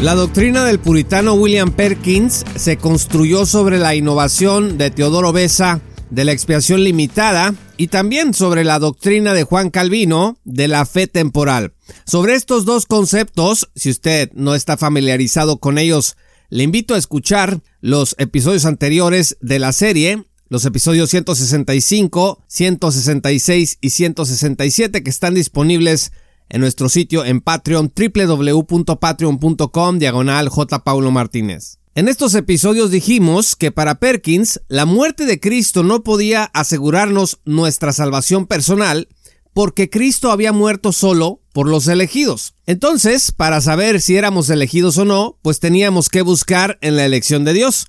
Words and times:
La 0.00 0.14
doctrina 0.14 0.64
del 0.64 0.78
puritano 0.78 1.34
William 1.34 1.72
Perkins 1.72 2.44
se 2.54 2.76
construyó 2.76 3.46
sobre 3.46 3.78
la 3.78 3.96
innovación 3.96 4.78
de 4.78 4.92
Teodoro 4.92 5.32
Besa 5.32 5.80
de 6.10 6.24
la 6.24 6.30
expiación 6.30 6.84
limitada 6.84 7.52
y 7.76 7.88
también 7.88 8.32
sobre 8.32 8.62
la 8.62 8.78
doctrina 8.78 9.34
de 9.34 9.42
Juan 9.42 9.70
Calvino 9.70 10.38
de 10.44 10.68
la 10.68 10.86
fe 10.86 11.08
temporal. 11.08 11.74
Sobre 12.06 12.34
estos 12.34 12.64
dos 12.64 12.86
conceptos, 12.86 13.70
si 13.74 13.90
usted 13.90 14.30
no 14.34 14.54
está 14.54 14.76
familiarizado 14.76 15.58
con 15.58 15.78
ellos, 15.78 16.16
le 16.48 16.62
invito 16.62 16.94
a 16.94 16.98
escuchar 16.98 17.60
los 17.80 18.14
episodios 18.18 18.66
anteriores 18.66 19.36
de 19.40 19.58
la 19.58 19.72
serie, 19.72 20.22
los 20.48 20.64
episodios 20.64 21.10
165, 21.10 22.44
166 22.46 23.78
y 23.80 23.90
167 23.90 25.02
que 25.02 25.10
están 25.10 25.34
disponibles 25.34 26.12
en 26.48 26.60
nuestro 26.60 26.88
sitio 26.88 27.24
en 27.24 27.40
Patreon 27.40 27.92
www.patreon.com 27.94 29.98
diagonal 29.98 30.48
J. 30.48 30.84
Paulo 30.84 31.10
Martínez. 31.10 31.78
En 31.94 32.08
estos 32.08 32.34
episodios 32.34 32.90
dijimos 32.90 33.56
que 33.56 33.72
para 33.72 33.98
Perkins 33.98 34.60
la 34.68 34.86
muerte 34.86 35.26
de 35.26 35.40
Cristo 35.40 35.82
no 35.82 36.04
podía 36.04 36.44
asegurarnos 36.44 37.40
nuestra 37.44 37.92
salvación 37.92 38.46
personal 38.46 39.08
porque 39.52 39.90
Cristo 39.90 40.30
había 40.30 40.52
muerto 40.52 40.92
solo 40.92 41.42
por 41.52 41.68
los 41.68 41.88
elegidos. 41.88 42.54
Entonces, 42.66 43.32
para 43.32 43.60
saber 43.60 44.00
si 44.00 44.16
éramos 44.16 44.48
elegidos 44.50 44.96
o 44.98 45.04
no, 45.04 45.38
pues 45.42 45.58
teníamos 45.58 46.08
que 46.08 46.22
buscar 46.22 46.78
en 46.82 46.94
la 46.94 47.04
elección 47.04 47.44
de 47.44 47.54
Dios. 47.54 47.88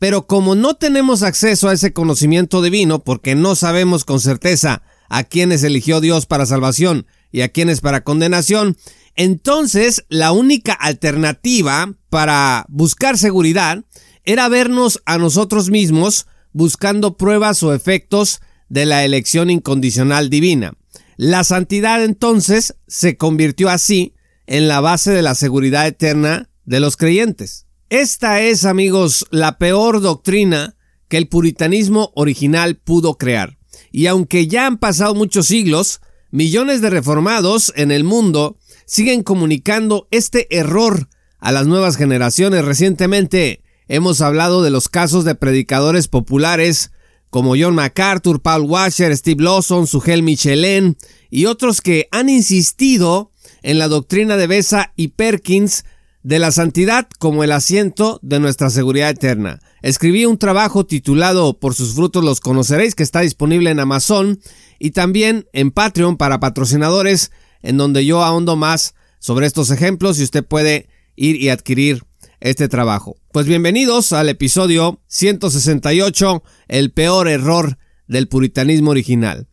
Pero 0.00 0.26
como 0.26 0.56
no 0.56 0.74
tenemos 0.74 1.22
acceso 1.22 1.68
a 1.68 1.72
ese 1.72 1.92
conocimiento 1.92 2.60
divino 2.60 3.04
porque 3.04 3.36
no 3.36 3.54
sabemos 3.54 4.04
con 4.04 4.18
certeza 4.18 4.82
a 5.08 5.22
quiénes 5.22 5.62
eligió 5.62 6.00
Dios 6.00 6.26
para 6.26 6.46
salvación 6.46 7.06
y 7.34 7.40
a 7.40 7.48
quienes 7.48 7.80
para 7.80 8.04
condenación. 8.04 8.76
Entonces, 9.16 10.04
la 10.08 10.30
única 10.30 10.72
alternativa 10.72 11.92
para 12.08 12.64
buscar 12.68 13.18
seguridad 13.18 13.84
era 14.24 14.48
vernos 14.48 15.02
a 15.04 15.18
nosotros 15.18 15.68
mismos 15.68 16.28
buscando 16.52 17.16
pruebas 17.16 17.60
o 17.64 17.74
efectos 17.74 18.40
de 18.68 18.86
la 18.86 19.04
elección 19.04 19.50
incondicional 19.50 20.30
divina. 20.30 20.74
La 21.16 21.42
santidad 21.42 22.04
entonces 22.04 22.76
se 22.86 23.16
convirtió 23.16 23.68
así 23.68 24.14
en 24.46 24.68
la 24.68 24.78
base 24.78 25.10
de 25.10 25.22
la 25.22 25.34
seguridad 25.34 25.88
eterna 25.88 26.48
de 26.64 26.78
los 26.78 26.96
creyentes. 26.96 27.66
Esta 27.90 28.42
es, 28.42 28.64
amigos, 28.64 29.26
la 29.32 29.58
peor 29.58 30.00
doctrina 30.00 30.76
que 31.08 31.16
el 31.16 31.26
puritanismo 31.26 32.12
original 32.14 32.76
pudo 32.76 33.18
crear. 33.18 33.58
Y 33.90 34.06
aunque 34.06 34.46
ya 34.46 34.66
han 34.66 34.78
pasado 34.78 35.16
muchos 35.16 35.46
siglos, 35.46 36.00
Millones 36.34 36.80
de 36.80 36.90
reformados 36.90 37.72
en 37.76 37.92
el 37.92 38.02
mundo 38.02 38.56
siguen 38.86 39.22
comunicando 39.22 40.08
este 40.10 40.48
error 40.50 41.08
a 41.38 41.52
las 41.52 41.68
nuevas 41.68 41.96
generaciones. 41.96 42.64
Recientemente 42.64 43.62
hemos 43.86 44.20
hablado 44.20 44.60
de 44.64 44.70
los 44.70 44.88
casos 44.88 45.24
de 45.24 45.36
predicadores 45.36 46.08
populares 46.08 46.90
como 47.30 47.54
John 47.56 47.76
MacArthur, 47.76 48.42
Paul 48.42 48.62
Washer, 48.62 49.16
Steve 49.16 49.44
Lawson, 49.44 49.86
Sugel 49.86 50.24
Michelin 50.24 50.96
y 51.30 51.44
otros 51.44 51.80
que 51.80 52.08
han 52.10 52.28
insistido 52.28 53.30
en 53.62 53.78
la 53.78 53.86
doctrina 53.86 54.36
de 54.36 54.48
Besa 54.48 54.92
y 54.96 55.08
Perkins 55.10 55.84
de 56.24 56.38
la 56.38 56.50
santidad 56.50 57.06
como 57.18 57.44
el 57.44 57.52
asiento 57.52 58.18
de 58.22 58.40
nuestra 58.40 58.70
seguridad 58.70 59.10
eterna. 59.10 59.60
Escribí 59.82 60.24
un 60.24 60.38
trabajo 60.38 60.86
titulado 60.86 61.60
Por 61.60 61.74
sus 61.74 61.94
frutos 61.94 62.24
los 62.24 62.40
conoceréis 62.40 62.94
que 62.94 63.02
está 63.02 63.20
disponible 63.20 63.70
en 63.70 63.78
Amazon 63.78 64.40
y 64.78 64.92
también 64.92 65.46
en 65.52 65.70
Patreon 65.70 66.16
para 66.16 66.40
patrocinadores 66.40 67.30
en 67.62 67.76
donde 67.76 68.06
yo 68.06 68.22
ahondo 68.24 68.56
más 68.56 68.94
sobre 69.18 69.46
estos 69.46 69.70
ejemplos 69.70 70.18
y 70.18 70.22
usted 70.22 70.42
puede 70.42 70.88
ir 71.14 71.36
y 71.36 71.50
adquirir 71.50 72.04
este 72.40 72.68
trabajo. 72.68 73.16
Pues 73.30 73.46
bienvenidos 73.46 74.14
al 74.14 74.30
episodio 74.30 75.02
168, 75.08 76.42
el 76.68 76.90
peor 76.92 77.28
error 77.28 77.76
del 78.06 78.28
puritanismo 78.28 78.92
original. 78.92 79.48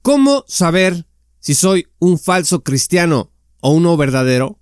¿Cómo 0.00 0.44
saber 0.48 1.06
si 1.40 1.54
soy 1.54 1.88
un 1.98 2.18
falso 2.18 2.62
cristiano 2.62 3.32
o 3.60 3.72
uno 3.72 3.98
verdadero? 3.98 4.60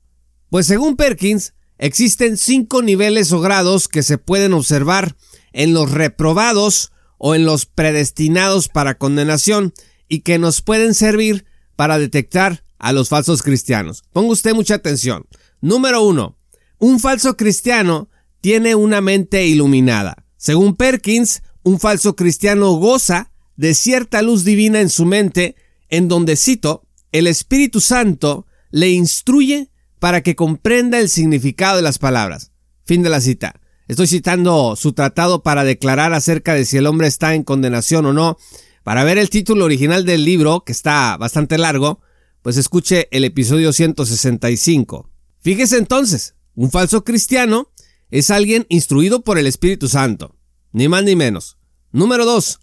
Pues 0.55 0.69
según 0.69 0.95
Perkins, 0.95 1.53
existen 1.79 2.37
cinco 2.37 2.81
niveles 2.81 3.33
o 3.33 3.41
grados 3.41 3.89
que 3.89 4.05
se 4.05 4.19
pueden 4.19 4.53
observar 4.53 5.17
en 5.53 5.75
los 5.75 5.91
reprobados 5.91 6.93
o 7.19 7.35
en 7.35 7.45
los 7.45 7.67
predestinados 7.67 8.69
para 8.69 8.97
condenación 8.97 9.75
y 10.09 10.21
que 10.21 10.39
nos 10.39 10.63
pueden 10.63 10.95
servir 10.95 11.45
para 11.75 11.99
detectar 11.99 12.63
a 12.79 12.93
los 12.93 13.09
falsos 13.09 13.43
cristianos. 13.43 14.05
Ponga 14.13 14.31
usted 14.31 14.55
mucha 14.55 14.77
atención. 14.77 15.27
Número 15.61 16.05
uno, 16.05 16.39
un 16.79 17.01
falso 17.01 17.37
cristiano 17.37 18.09
tiene 18.41 18.77
una 18.77 19.01
mente 19.01 19.49
iluminada. 19.49 20.25
Según 20.37 20.77
Perkins, 20.77 21.43
un 21.65 21.81
falso 21.81 22.15
cristiano 22.15 22.71
goza 22.75 23.33
de 23.57 23.75
cierta 23.75 24.23
luz 24.23 24.45
divina 24.45 24.81
en 24.81 24.89
su 24.89 25.05
mente, 25.05 25.57
en 25.89 26.07
donde, 26.07 26.37
cito, 26.37 26.87
el 27.11 27.27
Espíritu 27.27 27.81
Santo 27.81 28.47
le 28.71 28.91
instruye 28.91 29.73
para 30.05 30.23
que 30.23 30.37
comprenda 30.37 31.01
el 31.01 31.09
significado 31.09 31.77
de 31.77 31.83
las 31.83 31.99
palabras. 31.99 32.53
Fin 32.85 33.03
de 33.03 33.09
la 33.09 33.23
cita. 33.23 33.59
Estoy 33.89 34.07
citando 34.07 34.77
su 34.77 34.93
tratado 34.93 35.43
para 35.43 35.65
declarar 35.65 36.13
acerca 36.13 36.53
de 36.53 36.67
si 36.67 36.77
el 36.77 36.87
hombre 36.87 37.07
está 37.07 37.35
en 37.35 37.43
condenación 37.43 38.05
o 38.05 38.13
no. 38.13 38.37
Para 38.83 39.03
ver 39.05 39.17
el 39.17 39.31
título 39.31 39.65
original 39.65 40.05
del 40.05 40.27
libro, 40.27 40.63
que 40.63 40.73
está 40.73 41.17
bastante 41.17 41.57
largo, 41.57 42.03
pues 42.43 42.59
escuche 42.59 43.09
el 43.13 43.25
episodio 43.25 43.73
165. 43.73 45.09
Fíjese 45.41 45.79
entonces, 45.79 46.35
un 46.55 46.71
falso 46.71 47.03
cristiano 47.03 47.73
es 48.11 48.31
alguien 48.31 48.67
instruido 48.69 49.25
por 49.25 49.39
el 49.39 49.47
Espíritu 49.47 49.89
Santo, 49.89 50.37
ni 50.73 50.87
más 50.87 51.05
ni 51.05 51.17
menos. 51.17 51.57
Número 51.93 52.27
2. 52.27 52.61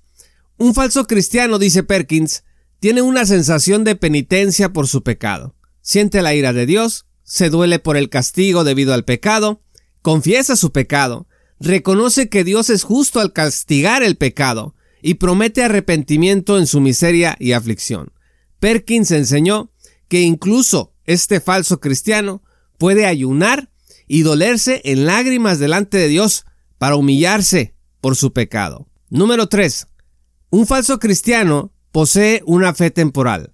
Un 0.57 0.75
falso 0.75 1.07
cristiano, 1.07 1.57
dice 1.57 1.81
Perkins, 1.81 2.43
tiene 2.79 3.01
una 3.01 3.25
sensación 3.25 3.83
de 3.83 3.95
penitencia 3.95 4.71
por 4.73 4.87
su 4.87 5.01
pecado. 5.01 5.55
Siente 5.81 6.21
la 6.21 6.35
ira 6.35 6.53
de 6.53 6.67
Dios, 6.67 7.07
se 7.23 7.49
duele 7.49 7.79
por 7.79 7.97
el 7.97 8.09
castigo 8.09 8.63
debido 8.63 8.93
al 8.93 9.05
pecado, 9.05 9.61
confiesa 10.01 10.55
su 10.55 10.71
pecado, 10.71 11.27
reconoce 11.59 12.29
que 12.29 12.43
Dios 12.43 12.69
es 12.69 12.83
justo 12.83 13.19
al 13.19 13.33
castigar 13.33 14.03
el 14.03 14.17
pecado 14.17 14.75
y 15.01 15.15
promete 15.15 15.63
arrepentimiento 15.63 16.57
en 16.57 16.67
su 16.67 16.81
miseria 16.81 17.35
y 17.39 17.53
aflicción. 17.53 18.11
Perkins 18.59 19.11
enseñó 19.11 19.71
que 20.07 20.21
incluso 20.21 20.93
este 21.05 21.39
falso 21.39 21.79
cristiano 21.79 22.43
puede 22.77 23.05
ayunar 23.05 23.71
y 24.07 24.23
dolerse 24.23 24.81
en 24.83 25.05
lágrimas 25.05 25.59
delante 25.59 25.97
de 25.97 26.07
Dios 26.07 26.45
para 26.77 26.95
humillarse 26.95 27.75
por 28.01 28.15
su 28.15 28.33
pecado. 28.33 28.87
Número 29.09 29.47
3. 29.47 29.87
Un 30.49 30.67
falso 30.67 30.99
cristiano 30.99 31.71
posee 31.91 32.41
una 32.45 32.73
fe 32.73 32.91
temporal 32.91 33.50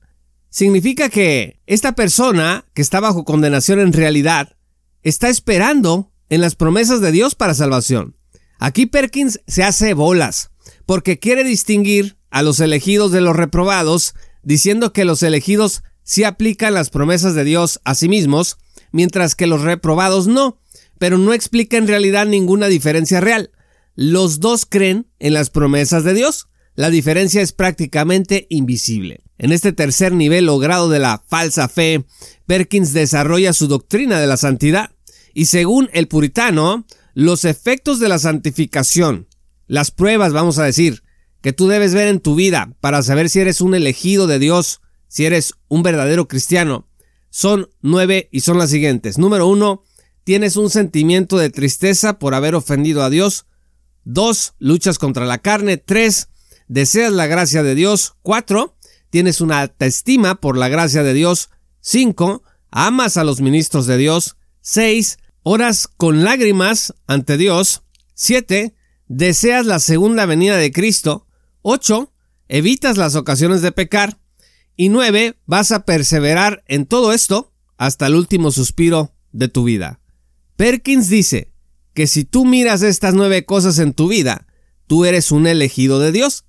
significa 0.58 1.10
que 1.10 1.62
esta 1.68 1.92
persona 1.92 2.66
que 2.74 2.82
está 2.82 3.00
bajo 3.00 3.26
condenación 3.26 3.80
en 3.80 3.94
realidad 3.94 4.58
está 5.04 5.30
esperando 5.30 6.12
en 6.30 6.42
las 6.42 6.56
promesas 6.56 7.00
de 7.00 7.12
Dios 7.12 7.36
para 7.36 7.54
salvación. 7.54 8.18
Aquí 8.58 8.88
Perkins 8.88 9.40
se 9.46 9.64
hace 9.64 9.94
bolas 9.94 10.50
porque 10.88 11.20
quiere 11.20 11.44
distinguir 11.44 12.18
a 12.32 12.42
los 12.42 12.60
elegidos 12.60 13.12
de 13.12 13.22
los 13.22 13.36
reprobados 13.36 14.16
diciendo 14.42 14.94
que 14.94 15.06
los 15.06 15.22
elegidos 15.22 15.84
sí 16.02 16.24
aplican 16.24 16.74
las 16.74 16.90
promesas 16.90 17.36
de 17.36 17.44
Dios 17.44 17.80
a 17.84 17.94
sí 17.94 18.10
mismos, 18.10 18.58
mientras 18.92 19.36
que 19.36 19.46
los 19.46 19.62
reprobados 19.62 20.26
no, 20.26 20.60
pero 20.98 21.20
no 21.20 21.34
explica 21.34 21.78
en 21.78 21.88
realidad 21.88 22.26
ninguna 22.26 22.66
diferencia 22.66 23.22
real. 23.22 23.52
Los 23.94 24.40
dos 24.40 24.66
creen 24.66 25.06
en 25.20 25.36
las 25.36 25.52
promesas 25.52 26.04
de 26.04 26.16
Dios. 26.16 26.48
La 26.78 26.92
diferencia 26.92 27.42
es 27.42 27.54
prácticamente 27.54 28.46
invisible. 28.52 29.24
En 29.40 29.52
este 29.52 29.74
tercer 29.74 30.14
nivel 30.14 30.48
o 30.48 30.60
grado 30.60 30.90
de 30.90 31.00
la 31.00 31.24
falsa 31.28 31.68
fe, 31.70 32.06
Perkins 32.46 32.94
desarrolla 32.94 33.52
su 33.54 33.68
doctrina 33.68 34.20
de 34.20 34.28
la 34.28 34.38
santidad 34.38 34.92
y 35.34 35.46
según 35.46 35.90
el 35.92 36.08
puritano, 36.08 36.86
los 37.16 37.46
efectos 37.46 38.00
de 38.00 38.10
la 38.10 38.20
santificación, 38.20 39.28
las 39.66 39.90
pruebas, 39.90 40.34
vamos 40.34 40.60
a 40.60 40.66
decir, 40.66 41.02
que 41.42 41.52
tú 41.52 41.68
debes 41.68 41.96
ver 41.96 42.10
en 42.10 42.20
tu 42.20 42.36
vida 42.36 42.72
para 42.80 43.02
saber 43.02 43.32
si 43.32 43.40
eres 43.40 43.60
un 43.60 43.74
elegido 43.74 44.28
de 44.28 44.38
Dios, 44.38 44.82
si 45.08 45.26
eres 45.26 45.56
un 45.70 45.82
verdadero 45.82 46.28
cristiano, 46.28 46.88
son 47.32 47.72
nueve 47.82 48.30
y 48.32 48.42
son 48.42 48.60
las 48.60 48.70
siguientes. 48.70 49.18
Número 49.18 49.48
uno, 49.48 49.82
tienes 50.24 50.56
un 50.56 50.70
sentimiento 50.70 51.40
de 51.40 51.50
tristeza 51.50 52.20
por 52.20 52.36
haber 52.36 52.54
ofendido 52.54 53.02
a 53.02 53.10
Dios. 53.10 53.48
Dos, 54.04 54.54
luchas 54.60 55.00
contra 55.00 55.26
la 55.26 55.40
carne. 55.40 55.78
Tres, 55.78 56.30
deseas 56.68 57.12
la 57.12 57.28
gracia 57.28 57.64
de 57.64 57.76
Dios. 57.76 58.16
Cuatro, 58.22 58.78
tienes 59.10 59.42
una 59.42 59.62
alta 59.62 59.86
estima 59.86 60.36
por 60.36 60.58
la 60.58 60.70
gracia 60.70 61.04
de 61.04 61.14
Dios. 61.14 61.50
Cinco, 61.80 62.44
amas 62.70 63.18
a 63.18 63.24
los 63.24 63.42
ministros 63.42 63.88
de 63.88 63.98
Dios. 63.98 64.38
Seis, 64.62 65.18
oras 65.44 65.88
con 65.88 66.24
lágrimas 66.24 66.94
ante 67.08 67.38
Dios. 67.38 67.84
Siete, 68.14 68.76
deseas 69.08 69.66
la 69.66 69.80
segunda 69.80 70.26
venida 70.26 70.58
de 70.58 70.72
Cristo. 70.72 71.28
Ocho, 71.62 72.14
evitas 72.48 72.98
las 72.98 73.16
ocasiones 73.16 73.62
de 73.62 73.72
pecar. 73.72 74.20
Y 74.76 74.90
nueve, 74.90 75.38
vas 75.46 75.72
a 75.72 75.86
perseverar 75.86 76.64
en 76.68 76.86
todo 76.86 77.14
esto 77.14 77.54
hasta 77.78 78.08
el 78.08 78.16
último 78.16 78.52
suspiro 78.52 79.14
de 79.32 79.48
tu 79.48 79.64
vida. 79.64 80.00
Perkins 80.56 81.10
dice 81.10 81.54
que 81.94 82.08
si 82.08 82.26
tú 82.26 82.46
miras 82.46 82.82
estas 82.82 83.14
nueve 83.14 83.46
cosas 83.46 83.80
en 83.80 83.94
tu 83.94 84.08
vida, 84.08 84.48
tú 84.88 85.06
eres 85.06 85.32
un 85.32 85.48
elegido 85.48 86.00
de 86.00 86.12
Dios. 86.12 86.46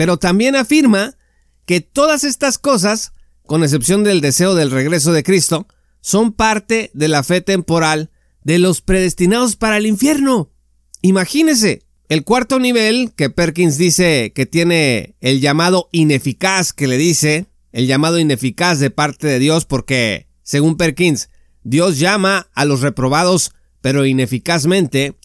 Pero 0.00 0.16
también 0.16 0.56
afirma 0.56 1.18
que 1.66 1.82
todas 1.82 2.24
estas 2.24 2.56
cosas, 2.56 3.12
con 3.44 3.62
excepción 3.62 4.02
del 4.02 4.22
deseo 4.22 4.54
del 4.54 4.70
regreso 4.70 5.12
de 5.12 5.22
Cristo, 5.22 5.68
son 6.00 6.32
parte 6.32 6.90
de 6.94 7.08
la 7.08 7.22
fe 7.22 7.42
temporal 7.42 8.10
de 8.42 8.58
los 8.58 8.80
predestinados 8.80 9.56
para 9.56 9.76
el 9.76 9.84
infierno. 9.84 10.54
Imagínese, 11.02 11.82
el 12.08 12.24
cuarto 12.24 12.58
nivel 12.58 13.12
que 13.14 13.28
Perkins 13.28 13.76
dice 13.76 14.32
que 14.34 14.46
tiene 14.46 15.16
el 15.20 15.42
llamado 15.42 15.90
ineficaz 15.92 16.72
que 16.72 16.86
le 16.86 16.96
dice, 16.96 17.48
el 17.70 17.86
llamado 17.86 18.18
ineficaz 18.18 18.78
de 18.78 18.88
parte 18.88 19.26
de 19.26 19.38
Dios 19.38 19.66
porque, 19.66 20.28
según 20.42 20.78
Perkins, 20.78 21.28
Dios 21.62 21.98
llama 21.98 22.48
a 22.54 22.64
los 22.64 22.80
reprobados 22.80 23.52
pero 23.82 24.06
ineficazmente, 24.06 25.18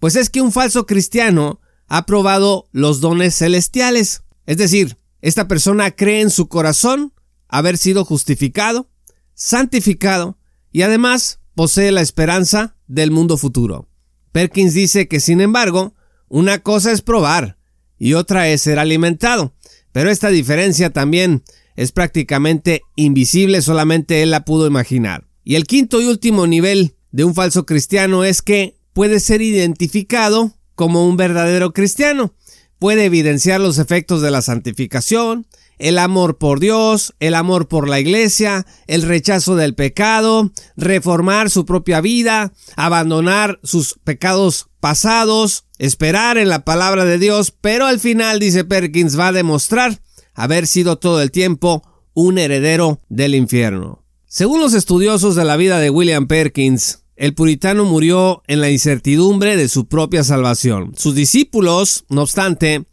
pues 0.00 0.16
es 0.16 0.30
que 0.30 0.40
un 0.40 0.50
falso 0.50 0.86
cristiano 0.86 1.60
ha 1.88 2.06
probado 2.06 2.68
los 2.72 3.00
dones 3.00 3.36
celestiales. 3.36 4.22
Es 4.46 4.56
decir, 4.56 4.96
esta 5.20 5.48
persona 5.48 5.90
cree 5.90 6.20
en 6.20 6.30
su 6.30 6.48
corazón 6.48 7.12
haber 7.48 7.78
sido 7.78 8.04
justificado, 8.04 8.90
santificado 9.34 10.38
y 10.72 10.82
además 10.82 11.40
posee 11.54 11.92
la 11.92 12.00
esperanza 12.00 12.76
del 12.86 13.10
mundo 13.10 13.36
futuro. 13.36 13.88
Perkins 14.32 14.74
dice 14.74 15.08
que 15.08 15.20
sin 15.20 15.40
embargo, 15.40 15.94
una 16.28 16.58
cosa 16.58 16.90
es 16.90 17.00
probar 17.00 17.58
y 17.98 18.14
otra 18.14 18.48
es 18.48 18.62
ser 18.62 18.78
alimentado, 18.78 19.54
pero 19.92 20.10
esta 20.10 20.28
diferencia 20.28 20.90
también 20.90 21.44
es 21.76 21.92
prácticamente 21.92 22.82
invisible, 22.96 23.62
solamente 23.62 24.22
él 24.22 24.30
la 24.30 24.44
pudo 24.44 24.66
imaginar. 24.66 25.28
Y 25.44 25.54
el 25.54 25.66
quinto 25.66 26.00
y 26.00 26.06
último 26.06 26.46
nivel 26.46 26.96
de 27.12 27.24
un 27.24 27.34
falso 27.34 27.66
cristiano 27.66 28.24
es 28.24 28.42
que 28.42 28.76
puede 28.92 29.20
ser 29.20 29.42
identificado 29.42 30.56
como 30.74 31.06
un 31.06 31.16
verdadero 31.16 31.72
cristiano. 31.72 32.34
Puede 32.78 33.04
evidenciar 33.04 33.60
los 33.60 33.78
efectos 33.78 34.20
de 34.20 34.30
la 34.30 34.42
santificación, 34.42 35.46
el 35.78 35.98
amor 35.98 36.38
por 36.38 36.60
Dios, 36.60 37.14
el 37.18 37.34
amor 37.34 37.68
por 37.68 37.88
la 37.88 38.00
iglesia, 38.00 38.66
el 38.86 39.02
rechazo 39.02 39.56
del 39.56 39.74
pecado, 39.74 40.52
reformar 40.76 41.50
su 41.50 41.64
propia 41.64 42.00
vida, 42.00 42.52
abandonar 42.76 43.58
sus 43.62 43.98
pecados 44.04 44.68
pasados, 44.80 45.64
esperar 45.78 46.38
en 46.38 46.48
la 46.48 46.64
palabra 46.64 47.04
de 47.04 47.18
Dios, 47.18 47.52
pero 47.60 47.86
al 47.86 48.00
final, 48.00 48.38
dice 48.38 48.64
Perkins, 48.64 49.18
va 49.18 49.28
a 49.28 49.32
demostrar 49.32 50.00
haber 50.34 50.66
sido 50.66 50.98
todo 50.98 51.22
el 51.22 51.30
tiempo 51.30 51.82
un 52.12 52.38
heredero 52.38 53.00
del 53.08 53.34
infierno. 53.34 54.04
Según 54.26 54.60
los 54.60 54.74
estudiosos 54.74 55.36
de 55.36 55.44
la 55.44 55.56
vida 55.56 55.78
de 55.78 55.90
William 55.90 56.26
Perkins, 56.26 57.03
el 57.16 57.34
puritano 57.34 57.84
murió 57.84 58.42
en 58.46 58.60
la 58.60 58.70
incertidumbre 58.70 59.56
de 59.56 59.68
su 59.68 59.86
propia 59.86 60.24
salvación. 60.24 60.92
Sus 60.96 61.14
discípulos, 61.14 62.04
no 62.08 62.22
obstante, 62.22 62.84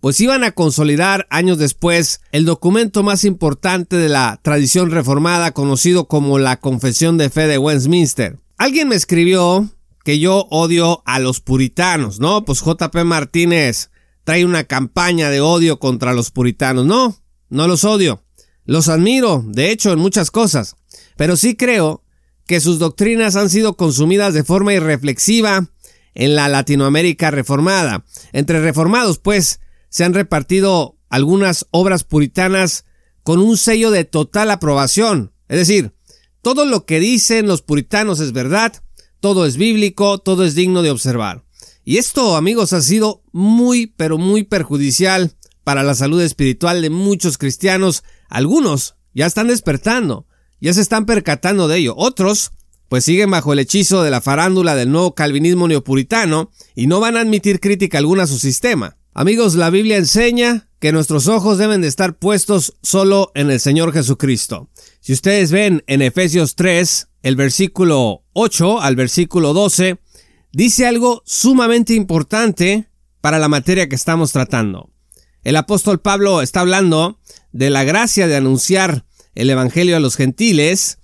pues 0.00 0.20
iban 0.20 0.44
a 0.44 0.52
consolidar 0.52 1.26
años 1.30 1.58
después 1.58 2.20
el 2.32 2.44
documento 2.44 3.02
más 3.02 3.24
importante 3.24 3.96
de 3.96 4.08
la 4.08 4.40
tradición 4.42 4.90
reformada 4.90 5.52
conocido 5.52 6.06
como 6.06 6.38
la 6.38 6.58
Confesión 6.58 7.18
de 7.18 7.30
Fe 7.30 7.46
de 7.46 7.58
Westminster. 7.58 8.38
Alguien 8.56 8.88
me 8.88 8.94
escribió 8.94 9.68
que 10.04 10.18
yo 10.18 10.46
odio 10.50 11.02
a 11.04 11.18
los 11.18 11.40
puritanos, 11.40 12.20
¿no? 12.20 12.44
Pues 12.44 12.60
JP 12.60 12.94
Martínez 13.04 13.90
trae 14.24 14.44
una 14.44 14.64
campaña 14.64 15.30
de 15.30 15.40
odio 15.40 15.78
contra 15.78 16.14
los 16.14 16.30
puritanos. 16.30 16.86
No, 16.86 17.16
no 17.48 17.68
los 17.68 17.84
odio. 17.84 18.22
Los 18.64 18.88
admiro, 18.88 19.44
de 19.46 19.70
hecho, 19.70 19.92
en 19.92 19.98
muchas 19.98 20.30
cosas. 20.30 20.76
Pero 21.16 21.36
sí 21.36 21.56
creo 21.56 22.02
que 22.46 22.60
sus 22.60 22.78
doctrinas 22.78 23.36
han 23.36 23.50
sido 23.50 23.76
consumidas 23.76 24.34
de 24.34 24.44
forma 24.44 24.74
irreflexiva 24.74 25.68
en 26.14 26.34
la 26.34 26.48
Latinoamérica 26.48 27.30
reformada. 27.30 28.04
Entre 28.32 28.60
reformados, 28.60 29.18
pues, 29.18 29.60
se 29.88 30.04
han 30.04 30.14
repartido 30.14 30.96
algunas 31.08 31.66
obras 31.70 32.04
puritanas 32.04 32.84
con 33.22 33.40
un 33.40 33.56
sello 33.56 33.90
de 33.90 34.04
total 34.04 34.50
aprobación. 34.50 35.32
Es 35.48 35.58
decir, 35.58 35.92
todo 36.42 36.64
lo 36.64 36.86
que 36.86 37.00
dicen 37.00 37.46
los 37.46 37.62
puritanos 37.62 38.20
es 38.20 38.32
verdad, 38.32 38.72
todo 39.20 39.46
es 39.46 39.56
bíblico, 39.56 40.18
todo 40.18 40.44
es 40.44 40.54
digno 40.54 40.82
de 40.82 40.90
observar. 40.90 41.44
Y 41.84 41.98
esto, 41.98 42.36
amigos, 42.36 42.72
ha 42.72 42.82
sido 42.82 43.22
muy, 43.32 43.86
pero 43.86 44.18
muy 44.18 44.44
perjudicial 44.44 45.32
para 45.64 45.82
la 45.82 45.94
salud 45.94 46.20
espiritual 46.20 46.82
de 46.82 46.90
muchos 46.90 47.38
cristianos. 47.38 48.04
Algunos 48.28 48.96
ya 49.14 49.26
están 49.26 49.48
despertando, 49.48 50.26
ya 50.60 50.72
se 50.72 50.80
están 50.80 51.06
percatando 51.06 51.68
de 51.68 51.78
ello. 51.78 51.94
Otros, 51.96 52.52
pues 52.88 53.04
siguen 53.04 53.30
bajo 53.30 53.52
el 53.52 53.58
hechizo 53.58 54.02
de 54.02 54.10
la 54.10 54.20
farándula 54.20 54.74
del 54.74 54.90
nuevo 54.90 55.14
calvinismo 55.14 55.68
neopuritano 55.68 56.50
y 56.74 56.86
no 56.86 57.00
van 57.00 57.16
a 57.16 57.20
admitir 57.20 57.60
crítica 57.60 57.98
alguna 57.98 58.24
a 58.24 58.26
su 58.26 58.38
sistema. 58.38 58.96
Amigos, 59.12 59.54
la 59.54 59.70
Biblia 59.70 59.96
enseña 59.96 60.68
que 60.78 60.92
nuestros 60.92 61.26
ojos 61.26 61.58
deben 61.58 61.80
de 61.80 61.88
estar 61.88 62.18
puestos 62.18 62.74
solo 62.82 63.32
en 63.34 63.50
el 63.50 63.60
Señor 63.60 63.92
Jesucristo. 63.92 64.68
Si 65.00 65.12
ustedes 65.12 65.50
ven 65.50 65.82
en 65.86 66.02
Efesios 66.02 66.54
3, 66.54 67.08
el 67.22 67.34
versículo 67.34 68.24
8 68.34 68.80
al 68.80 68.94
versículo 68.94 69.54
12, 69.54 69.98
dice 70.52 70.86
algo 70.86 71.22
sumamente 71.24 71.94
importante 71.94 72.90
para 73.20 73.38
la 73.38 73.48
materia 73.48 73.88
que 73.88 73.96
estamos 73.96 74.32
tratando. 74.32 74.90
El 75.42 75.56
apóstol 75.56 76.00
Pablo 76.00 76.42
está 76.42 76.60
hablando 76.60 77.18
de 77.52 77.70
la 77.70 77.84
gracia 77.84 78.26
de 78.26 78.36
anunciar 78.36 79.05
el 79.36 79.50
Evangelio 79.50 79.96
a 79.96 80.00
los 80.00 80.16
gentiles, 80.16 80.98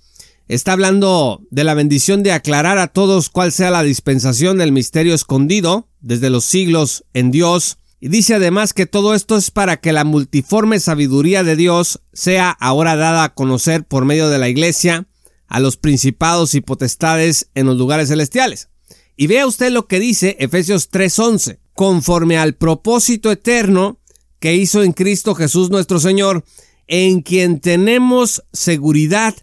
está 0.47 0.73
hablando 0.73 1.41
de 1.49 1.63
la 1.63 1.73
bendición 1.73 2.23
de 2.23 2.33
aclarar 2.33 2.77
a 2.77 2.87
todos 2.87 3.29
cuál 3.29 3.51
sea 3.51 3.71
la 3.71 3.83
dispensación 3.83 4.57
del 4.57 4.73
misterio 4.73 5.13
escondido 5.13 5.87
desde 6.01 6.29
los 6.29 6.43
siglos 6.43 7.05
en 7.13 7.31
Dios, 7.31 7.77
y 8.01 8.09
dice 8.09 8.35
además 8.35 8.73
que 8.73 8.85
todo 8.85 9.13
esto 9.13 9.37
es 9.37 9.49
para 9.49 9.77
que 9.77 9.93
la 9.93 10.03
multiforme 10.03 10.81
sabiduría 10.81 11.43
de 11.43 11.55
Dios 11.55 12.01
sea 12.11 12.49
ahora 12.49 12.97
dada 12.97 13.23
a 13.23 13.33
conocer 13.33 13.85
por 13.85 14.03
medio 14.03 14.27
de 14.27 14.39
la 14.39 14.49
iglesia 14.49 15.07
a 15.47 15.61
los 15.61 15.77
principados 15.77 16.53
y 16.53 16.59
potestades 16.59 17.47
en 17.55 17.65
los 17.65 17.77
lugares 17.77 18.09
celestiales. 18.09 18.67
Y 19.15 19.27
vea 19.27 19.47
usted 19.47 19.71
lo 19.71 19.87
que 19.87 19.99
dice 20.01 20.35
Efesios 20.39 20.89
3:11, 20.89 21.59
conforme 21.73 22.37
al 22.37 22.55
propósito 22.55 23.31
eterno 23.31 24.01
que 24.39 24.55
hizo 24.55 24.83
en 24.83 24.91
Cristo 24.91 25.35
Jesús 25.35 25.69
nuestro 25.69 25.99
Señor, 25.99 26.43
en 26.87 27.21
quien 27.21 27.59
tenemos 27.59 28.43
seguridad 28.51 29.35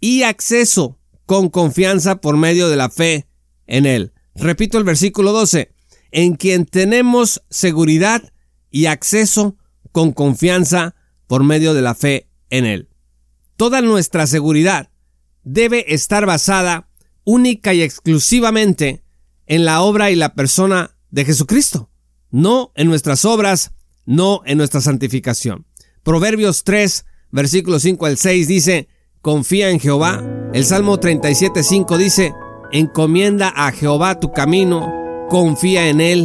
y 0.00 0.22
acceso 0.22 0.98
con 1.26 1.50
confianza 1.50 2.20
por 2.20 2.36
medio 2.36 2.68
de 2.68 2.76
la 2.76 2.90
fe 2.90 3.28
en 3.66 3.86
Él. 3.86 4.12
Repito 4.34 4.78
el 4.78 4.84
versículo 4.84 5.32
12, 5.32 5.74
en 6.10 6.34
quien 6.34 6.64
tenemos 6.64 7.42
seguridad 7.50 8.32
y 8.70 8.86
acceso 8.86 9.56
con 9.92 10.12
confianza 10.12 10.94
por 11.26 11.44
medio 11.44 11.74
de 11.74 11.82
la 11.82 11.94
fe 11.94 12.28
en 12.50 12.64
Él. 12.64 12.88
Toda 13.56 13.82
nuestra 13.82 14.26
seguridad 14.26 14.90
debe 15.44 15.92
estar 15.92 16.26
basada 16.26 16.88
única 17.24 17.74
y 17.74 17.82
exclusivamente 17.82 19.02
en 19.46 19.64
la 19.64 19.82
obra 19.82 20.10
y 20.10 20.16
la 20.16 20.34
persona 20.34 20.96
de 21.10 21.24
Jesucristo, 21.24 21.90
no 22.30 22.72
en 22.74 22.88
nuestras 22.88 23.24
obras, 23.24 23.72
no 24.06 24.42
en 24.46 24.58
nuestra 24.58 24.80
santificación. 24.80 25.66
Proverbios 26.08 26.64
3, 26.64 27.04
versículos 27.32 27.82
5 27.82 28.06
al 28.06 28.16
6 28.16 28.48
dice, 28.48 28.88
confía 29.20 29.68
en 29.68 29.78
Jehová. 29.78 30.24
El 30.54 30.64
Salmo 30.64 30.98
37, 30.98 31.62
5 31.62 31.98
dice, 31.98 32.32
encomienda 32.72 33.52
a 33.54 33.72
Jehová 33.72 34.18
tu 34.18 34.32
camino, 34.32 34.90
confía 35.28 35.88
en 35.88 36.00
él. 36.00 36.24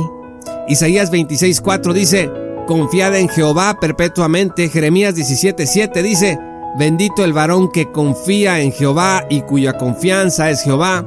Isaías 0.70 1.12
26, 1.12 1.60
4 1.60 1.92
dice, 1.92 2.32
confiad 2.66 3.18
en 3.18 3.28
Jehová 3.28 3.78
perpetuamente. 3.82 4.70
Jeremías 4.70 5.16
17, 5.16 5.68
7 5.68 6.02
dice, 6.02 6.40
bendito 6.80 7.26
el 7.26 7.34
varón 7.34 7.70
que 7.70 7.92
confía 7.92 8.62
en 8.62 8.72
Jehová 8.72 9.26
y 9.30 9.42
cuya 9.42 9.74
confianza 9.74 10.50
es 10.50 10.64
Jehová. 10.64 11.04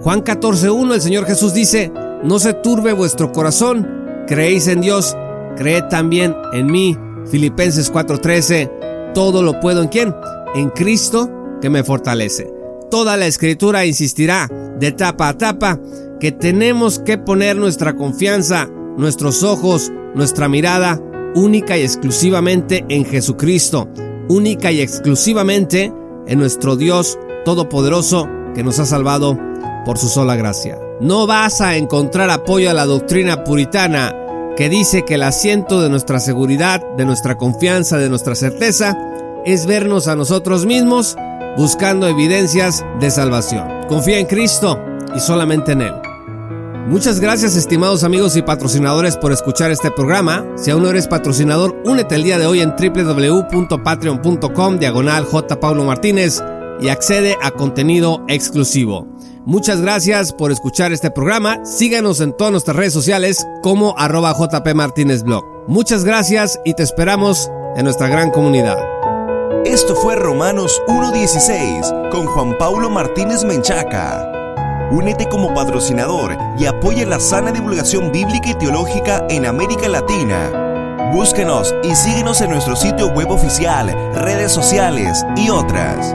Juan 0.00 0.24
14.1 0.24 0.94
el 0.94 1.02
Señor 1.02 1.26
Jesús 1.26 1.52
dice, 1.52 1.92
no 2.22 2.38
se 2.38 2.54
turbe 2.54 2.94
vuestro 2.94 3.32
corazón, 3.32 4.24
creéis 4.26 4.66
en 4.68 4.80
Dios, 4.80 5.14
creed 5.58 5.84
también 5.90 6.34
en 6.54 6.72
mí. 6.72 6.96
Filipenses 7.30 7.90
4:13, 7.92 9.12
todo 9.14 9.42
lo 9.42 9.60
puedo 9.60 9.82
en 9.82 9.88
quién? 9.88 10.14
En 10.54 10.70
Cristo 10.70 11.30
que 11.60 11.70
me 11.70 11.84
fortalece. 11.84 12.52
Toda 12.90 13.16
la 13.16 13.26
escritura 13.26 13.86
insistirá 13.86 14.48
de 14.78 14.92
tapa 14.92 15.28
a 15.28 15.38
tapa 15.38 15.80
que 16.20 16.32
tenemos 16.32 16.98
que 16.98 17.18
poner 17.18 17.56
nuestra 17.56 17.96
confianza, 17.96 18.68
nuestros 18.96 19.42
ojos, 19.42 19.92
nuestra 20.14 20.48
mirada 20.48 21.00
única 21.34 21.76
y 21.76 21.82
exclusivamente 21.82 22.84
en 22.88 23.04
Jesucristo, 23.04 23.88
única 24.28 24.70
y 24.70 24.80
exclusivamente 24.80 25.92
en 26.26 26.38
nuestro 26.38 26.76
Dios 26.76 27.18
Todopoderoso 27.44 28.26
que 28.54 28.62
nos 28.62 28.78
ha 28.78 28.86
salvado 28.86 29.38
por 29.84 29.98
su 29.98 30.08
sola 30.08 30.36
gracia. 30.36 30.78
No 31.00 31.26
vas 31.26 31.60
a 31.60 31.76
encontrar 31.76 32.30
apoyo 32.30 32.70
a 32.70 32.74
la 32.74 32.86
doctrina 32.86 33.44
puritana 33.44 34.14
que 34.56 34.68
dice 34.68 35.04
que 35.04 35.14
el 35.14 35.22
asiento 35.22 35.82
de 35.82 35.88
nuestra 35.88 36.20
seguridad, 36.20 36.82
de 36.96 37.04
nuestra 37.04 37.36
confianza, 37.36 37.98
de 37.98 38.08
nuestra 38.08 38.34
certeza, 38.34 38.96
es 39.44 39.66
vernos 39.66 40.08
a 40.08 40.16
nosotros 40.16 40.66
mismos 40.66 41.16
buscando 41.56 42.06
evidencias 42.06 42.84
de 43.00 43.10
salvación. 43.10 43.68
Confía 43.88 44.18
en 44.18 44.26
Cristo 44.26 44.80
y 45.14 45.20
solamente 45.20 45.72
en 45.72 45.82
Él. 45.82 45.92
Muchas 46.86 47.18
gracias 47.18 47.56
estimados 47.56 48.04
amigos 48.04 48.36
y 48.36 48.42
patrocinadores 48.42 49.16
por 49.16 49.32
escuchar 49.32 49.70
este 49.70 49.90
programa. 49.90 50.44
Si 50.56 50.70
aún 50.70 50.82
no 50.82 50.90
eres 50.90 51.08
patrocinador, 51.08 51.74
únete 51.86 52.14
el 52.14 52.24
día 52.24 52.38
de 52.38 52.46
hoy 52.46 52.60
en 52.60 52.74
www.patreon.com 52.76 54.78
diagonal 54.78 55.24
J. 55.24 55.60
Paulo 55.60 55.84
Martínez 55.84 56.42
y 56.80 56.88
accede 56.88 57.36
a 57.42 57.50
contenido 57.50 58.24
exclusivo. 58.28 59.06
Muchas 59.46 59.80
gracias 59.82 60.32
por 60.32 60.50
escuchar 60.50 60.92
este 60.92 61.10
programa. 61.10 61.64
Síganos 61.66 62.20
en 62.20 62.34
todas 62.34 62.50
nuestras 62.50 62.76
redes 62.76 62.94
sociales 62.94 63.46
como 63.62 63.94
arroba 63.98 64.32
JP 64.32 64.74
Martínez 64.74 65.22
Blog. 65.22 65.44
Muchas 65.68 66.04
gracias 66.04 66.58
y 66.64 66.74
te 66.74 66.82
esperamos 66.82 67.50
en 67.76 67.84
nuestra 67.84 68.08
gran 68.08 68.30
comunidad. 68.30 68.78
Esto 69.66 69.94
fue 69.96 70.16
Romanos 70.16 70.80
1.16 70.88 72.10
con 72.10 72.26
Juan 72.26 72.56
Paulo 72.58 72.88
Martínez 72.90 73.44
Menchaca. 73.44 74.30
Únete 74.90 75.26
como 75.28 75.52
patrocinador 75.54 76.36
y 76.58 76.66
apoya 76.66 77.06
la 77.06 77.18
sana 77.18 77.50
divulgación 77.50 78.12
bíblica 78.12 78.50
y 78.50 78.54
teológica 78.54 79.26
en 79.28 79.46
América 79.46 79.88
Latina. 79.88 81.10
Búsquenos 81.12 81.74
y 81.82 81.94
síguenos 81.94 82.40
en 82.40 82.50
nuestro 82.50 82.76
sitio 82.76 83.08
web 83.08 83.30
oficial, 83.30 83.94
redes 84.14 84.52
sociales 84.52 85.24
y 85.36 85.48
otras. 85.48 86.14